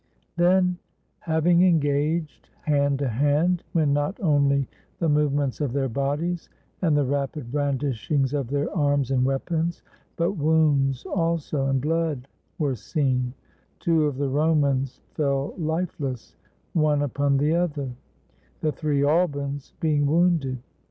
[0.35, 0.79] Then
[1.19, 6.49] hav ing engaged hand to hand, when not only the move ments of their bodies
[6.81, 9.83] and the rapid brandishings of their arms and weapons,
[10.15, 12.27] but wounds also and blood
[12.57, 13.35] were seen,
[13.79, 16.35] two of the Romans fell lifeless,
[16.73, 17.91] one upon the other,
[18.61, 20.57] the three Albans being wounded.